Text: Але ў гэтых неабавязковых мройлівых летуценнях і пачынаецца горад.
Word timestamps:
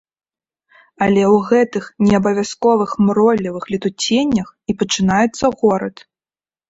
Але 1.07 1.23
ў 1.35 1.49
гэтых 1.49 1.83
неабавязковых 2.07 2.95
мройлівых 3.09 3.63
летуценнях 3.75 4.47
і 4.73 4.77
пачынаецца 4.81 5.45
горад. 5.61 5.95